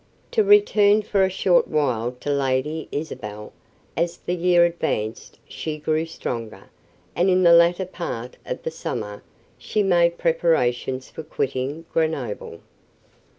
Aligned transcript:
To 0.31 0.43
return 0.43 1.03
for 1.03 1.23
a 1.23 1.29
short 1.29 1.67
while 1.67 2.13
to 2.21 2.31
Lady 2.31 2.87
Isabel. 2.91 3.53
As 3.95 4.17
the 4.17 4.33
year 4.33 4.65
advanced 4.65 5.37
she 5.47 5.77
grew 5.77 6.07
stronger, 6.07 6.71
and 7.15 7.29
in 7.29 7.43
the 7.43 7.53
latter 7.53 7.85
part 7.85 8.37
of 8.43 8.63
the 8.63 8.71
summer 8.71 9.21
she 9.59 9.83
made 9.83 10.17
preparations 10.17 11.11
for 11.11 11.21
quitting 11.21 11.85
Grenoble. 11.93 12.61